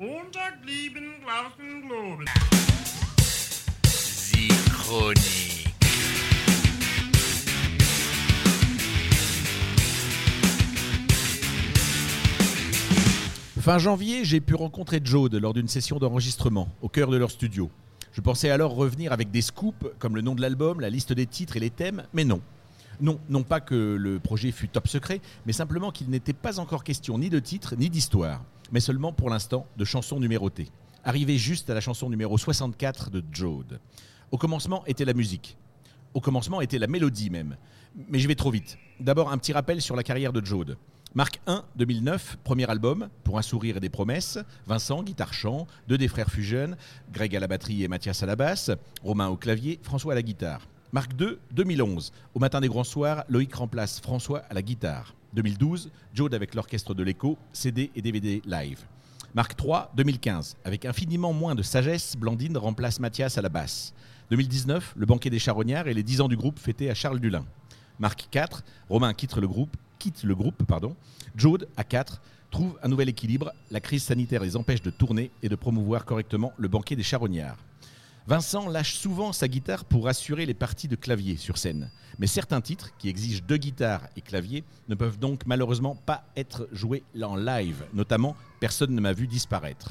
[0.00, 2.24] Montag lieben Glauben Globen.
[4.72, 5.68] Chronique.
[13.60, 17.70] Fin janvier, j'ai pu rencontrer Jode lors d'une session d'enregistrement au cœur de leur studio.
[18.14, 21.26] Je pensais alors revenir avec des scoops comme le nom de l'album, la liste des
[21.26, 22.40] titres et les thèmes, mais non.
[23.00, 26.84] Non, non pas que le projet fût top secret, mais simplement qu'il n'était pas encore
[26.84, 30.68] question ni de titre ni d'histoire, mais seulement pour l'instant de chansons numérotées.
[31.04, 33.80] Arrivé juste à la chanson numéro 64 de Jode.
[34.30, 35.56] Au commencement était la musique.
[36.12, 37.56] Au commencement était la mélodie même.
[38.08, 38.76] Mais je vais trop vite.
[39.00, 40.76] D'abord un petit rappel sur la carrière de Jode.
[41.14, 44.38] Marque 1, 2009, premier album, Pour un sourire et des promesses.
[44.66, 46.76] Vincent, guitare-chant, deux des frères Fusion,
[47.12, 48.70] Greg à la batterie et Mathias à la basse,
[49.02, 50.68] Romain au clavier, François à la guitare.
[50.92, 55.14] Marque 2, 2011, Au matin des grands soirs, Loïc remplace François à la guitare.
[55.34, 58.80] 2012, Jode avec l'orchestre de l'écho, CD et DVD live.
[59.32, 63.94] Marque 3, 2015, avec infiniment moins de sagesse, Blandine remplace Mathias à la basse.
[64.32, 67.44] 2019, le banquet des charognards et les 10 ans du groupe fêtés à Charles Dulin.
[68.00, 70.96] Marque 4, Romain quitte le groupe, quitte le groupe, pardon.
[71.36, 73.52] Jode, à 4, trouve un nouvel équilibre.
[73.70, 77.58] La crise sanitaire les empêche de tourner et de promouvoir correctement le banquet des charognards.
[78.26, 81.90] Vincent lâche souvent sa guitare pour assurer les parties de clavier sur scène.
[82.18, 86.68] Mais certains titres, qui exigent deux guitares et clavier, ne peuvent donc malheureusement pas être
[86.72, 87.84] joués en live.
[87.94, 89.90] Notamment, Personne ne m'a vu disparaître.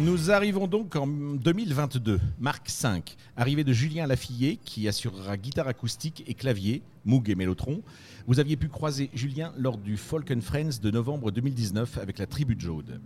[0.00, 6.24] Nous arrivons donc en 2022, marque 5, arrivée de Julien Lafillet qui assurera guitare acoustique
[6.26, 7.82] et clavier, Moog et Mélotron.
[8.26, 12.26] Vous aviez pu croiser Julien lors du Folk and Friends de novembre 2019 avec la
[12.26, 12.98] tribu de Jaude.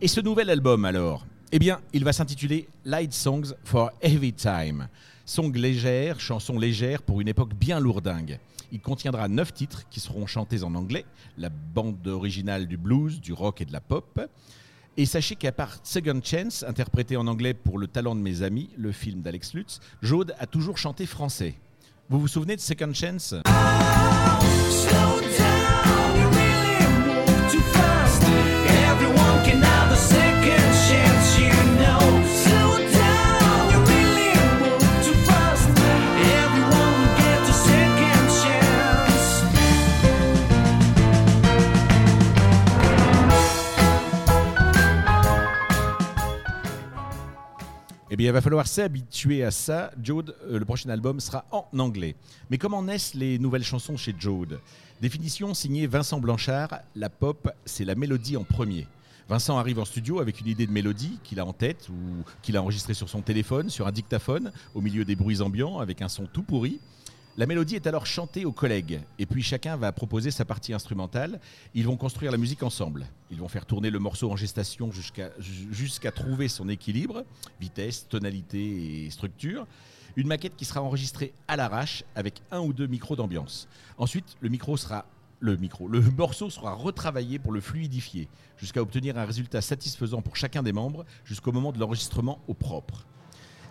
[0.00, 1.26] Et ce nouvel album alors?
[1.50, 4.86] Eh bien, il va s'intituler Light Songs for Heavy Time.
[5.24, 8.38] Song légère, chanson légère pour une époque bien lourdingue.
[8.70, 11.04] Il contiendra 9 titres qui seront chantés en anglais,
[11.36, 14.20] la bande originale du blues, du rock et de la pop.
[15.00, 18.68] Et sachez qu'à part Second Chance, interprété en anglais pour Le talent de mes amis,
[18.76, 21.54] le film d'Alex Lutz, Jaude a toujours chanté français.
[22.08, 23.36] Vous vous souvenez de Second Chance?
[48.10, 49.90] Eh bien, il va falloir s'habituer à ça.
[50.02, 52.16] Jode, euh, le prochain album sera en anglais.
[52.48, 54.60] Mais comment naissent les nouvelles chansons chez Jode
[55.02, 58.86] Définition signée Vincent Blanchard la pop, c'est la mélodie en premier.
[59.28, 62.56] Vincent arrive en studio avec une idée de mélodie qu'il a en tête ou qu'il
[62.56, 66.08] a enregistrée sur son téléphone, sur un dictaphone, au milieu des bruits ambiants, avec un
[66.08, 66.80] son tout pourri.
[67.38, 71.38] La mélodie est alors chantée aux collègues, et puis chacun va proposer sa partie instrumentale.
[71.72, 73.06] Ils vont construire la musique ensemble.
[73.30, 77.24] Ils vont faire tourner le morceau en gestation jusqu'à trouver son équilibre,
[77.60, 79.68] vitesse, tonalité et structure.
[80.16, 83.68] Une maquette qui sera enregistrée à l'arrache avec un ou deux micros d'ambiance.
[83.98, 85.06] Ensuite, le micro sera
[85.38, 90.34] le micro, le morceau sera retravaillé pour le fluidifier, jusqu'à obtenir un résultat satisfaisant pour
[90.34, 93.06] chacun des membres, jusqu'au moment de l'enregistrement au propre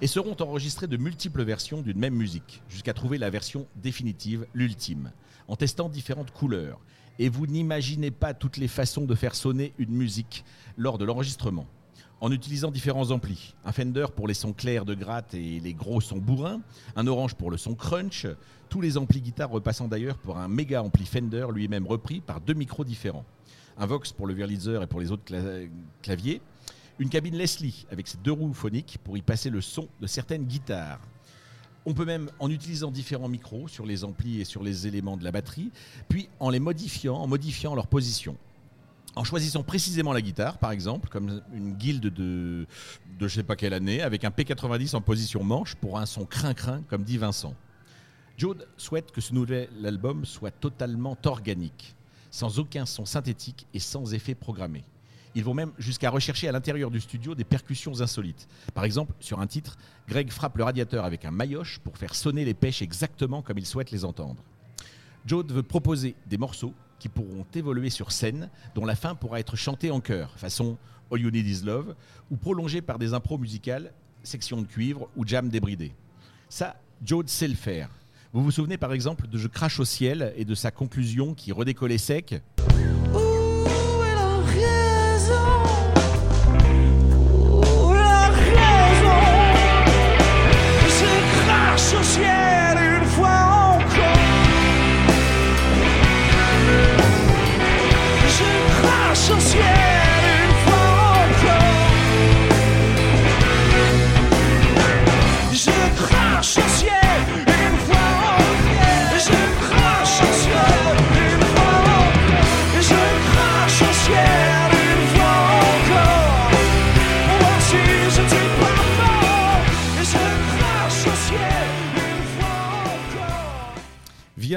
[0.02, 5.12] et seront enregistrées de multiples versions d'une même musique, jusqu'à trouver la version définitive, l'ultime,
[5.48, 6.80] en testant différentes couleurs.
[7.20, 10.44] Et vous n'imaginez pas toutes les façons de faire sonner une musique
[10.78, 11.66] lors de l'enregistrement.
[12.20, 16.02] En utilisant différents amplis, un Fender pour les sons clairs de gratte et les gros
[16.02, 16.62] sons bourrins,
[16.96, 18.26] un Orange pour le son crunch,
[18.70, 22.54] tous les amplis guitare repassant d'ailleurs pour un méga ampli Fender lui-même repris par deux
[22.56, 23.26] micros différents.
[23.78, 25.70] Un Vox pour le Wurlitzer et pour les autres cla-
[26.02, 26.42] claviers,
[27.00, 30.46] une cabine Leslie avec ses deux roues phoniques pour y passer le son de certaines
[30.46, 31.00] guitares.
[31.86, 35.24] On peut même, en utilisant différents micros sur les amplis et sur les éléments de
[35.24, 35.72] la batterie,
[36.10, 38.36] puis en les modifiant, en modifiant leur position.
[39.16, 42.68] En choisissant précisément la guitare, par exemple, comme une guilde de,
[43.20, 46.26] de je sais pas quelle année, avec un P90 en position manche pour un son
[46.26, 47.56] crin-crin, comme dit Vincent.
[48.38, 51.96] Jode souhaite que ce nouvel album soit totalement organique,
[52.30, 54.84] sans aucun son synthétique et sans effet programmé.
[55.38, 58.48] Ils vont même jusqu'à rechercher à l'intérieur du studio des percussions insolites.
[58.74, 59.78] Par exemple, sur un titre,
[60.10, 63.66] Greg frappe le radiateur avec un maillotche pour faire sonner les pêches exactement comme il
[63.68, 64.44] souhaite les entendre.
[65.28, 69.56] Jode veut proposer des morceaux qui pourront évoluer sur scène, dont la fin pourra être
[69.56, 70.76] chantée en chœur, façon
[71.12, 71.94] All You Need Is Love,
[72.32, 73.94] ou prolongée par des impros musicales,
[74.24, 75.94] section de cuivre ou jam débridé.
[76.50, 77.92] Ça, Jode sait le faire.
[78.34, 81.52] Vous vous souvenez par exemple de Je crache au ciel et de sa conclusion qui
[81.52, 82.42] redécollait sec?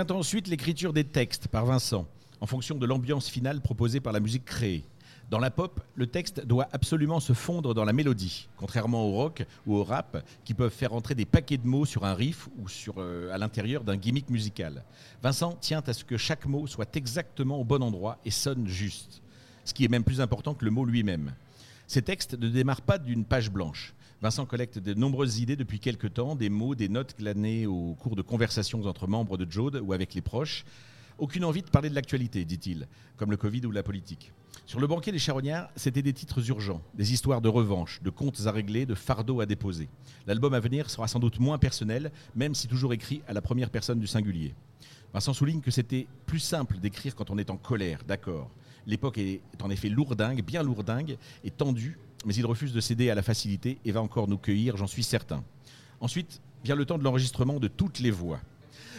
[0.00, 2.08] Vient ensuite l'écriture des textes par Vincent,
[2.40, 4.82] en fonction de l'ambiance finale proposée par la musique créée.
[5.28, 9.44] Dans la pop, le texte doit absolument se fondre dans la mélodie, contrairement au rock
[9.66, 12.66] ou au rap, qui peuvent faire entrer des paquets de mots sur un riff ou
[12.66, 14.84] sur, euh, à l'intérieur d'un gimmick musical.
[15.22, 19.20] Vincent tient à ce que chaque mot soit exactement au bon endroit et sonne juste,
[19.66, 21.34] ce qui est même plus important que le mot lui-même.
[21.90, 23.94] Ces textes ne démarrent pas d'une page blanche.
[24.22, 28.14] Vincent collecte de nombreuses idées depuis quelques temps, des mots, des notes glanées au cours
[28.14, 30.64] de conversations entre membres de Jode ou avec les proches.
[31.18, 34.32] Aucune envie de parler de l'actualité, dit-il, comme le Covid ou la politique.
[34.66, 38.46] Sur le banquet des charognards, c'était des titres urgents, des histoires de revanche, de comptes
[38.46, 39.88] à régler, de fardeaux à déposer.
[40.28, 43.70] L'album à venir sera sans doute moins personnel, même si toujours écrit à la première
[43.70, 44.54] personne du singulier.
[45.12, 48.48] Vincent souligne que c'était plus simple d'écrire quand on est en colère, d'accord.
[48.86, 53.14] L'époque est en effet lourdingue, bien lourdingue et tendue, mais il refuse de céder à
[53.14, 55.44] la facilité et va encore nous cueillir, j'en suis certain.
[56.00, 58.40] Ensuite vient le temps de l'enregistrement de toutes les voix.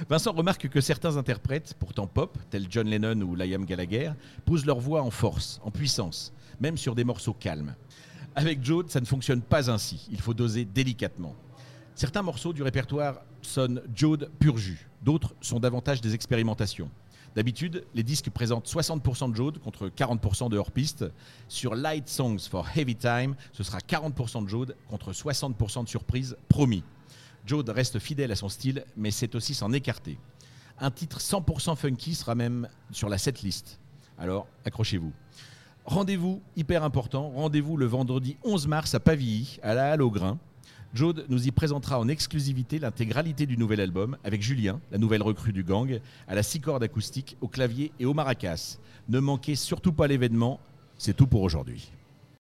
[0.09, 4.11] Vincent remarque que certains interprètes, pourtant pop, tels John Lennon ou Liam Gallagher,
[4.45, 7.75] posent leur voix en force, en puissance, même sur des morceaux calmes.
[8.35, 10.07] Avec Jode, ça ne fonctionne pas ainsi.
[10.11, 11.35] Il faut doser délicatement.
[11.95, 16.89] Certains morceaux du répertoire sonnent Jode pur jus, d'autres sont davantage des expérimentations.
[17.35, 21.05] D'habitude, les disques présentent 60% de Jode contre 40% de hors-piste.
[21.47, 26.35] Sur Light Songs for Heavy Time, ce sera 40% de Jode contre 60% de surprise,
[26.49, 26.83] promis.
[27.45, 30.17] Jode reste fidèle à son style, mais c'est aussi s'en écarter.
[30.77, 33.79] Un titre 100% funky sera même sur la setlist.
[34.17, 35.13] Alors, accrochez-vous.
[35.85, 40.37] Rendez-vous, hyper important, rendez-vous le vendredi 11 mars à Pavilly, à la Halle au Grain.
[40.93, 45.53] Jode nous y présentera en exclusivité l'intégralité du nouvel album avec Julien, la nouvelle recrue
[45.53, 48.77] du gang, à la six cordes acoustique, au clavier et au maracas.
[49.07, 50.59] Ne manquez surtout pas l'événement,
[50.97, 51.91] c'est tout pour aujourd'hui.